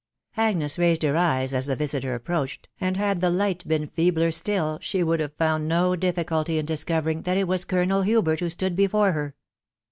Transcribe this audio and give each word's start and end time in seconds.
Agnes 0.35 0.79
raised 0.79 1.03
her 1.03 1.15
eyes 1.15 1.53
as 1.53 1.67
the 1.67 1.75
visiter 1.75 2.15
approached, 2.15 2.67
and 2.79 2.97
had 2.97 3.21
THE 3.21 3.27
WIDOW 3.27 3.37
BARNABY, 3.37 3.53
37 3.61 3.69
1 3.69 3.69
the 3.69 3.77
light 3.77 3.79
been 3.89 3.95
feebler 3.95 4.31
still 4.31 4.79
she 4.81 5.03
would 5.03 5.19
have 5.19 5.35
found 5.35 5.67
no 5.67 5.95
difficulty 5.95 6.57
in 6.57 6.65
discovering 6.65 7.21
that 7.21 7.37
it 7.37 7.47
was 7.47 7.65
Colonel 7.65 8.01
Hubert 8.01 8.39
who 8.39 8.49
stood 8.49 8.75
before 8.75 9.11
her. 9.11 9.35